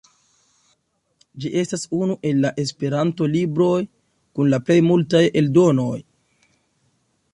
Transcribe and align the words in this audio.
Ĝi 1.43 1.51
estas 1.63 1.83
unu 1.97 2.15
el 2.29 2.41
la 2.45 2.51
Esperanto-libroj 2.63 3.77
kun 4.39 4.53
la 4.55 4.61
plej 4.71 4.79
multaj 4.89 5.23
eldonoj. 5.43 5.95